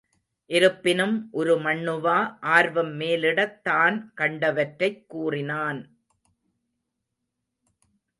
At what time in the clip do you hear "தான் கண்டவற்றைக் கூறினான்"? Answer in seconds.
3.63-5.95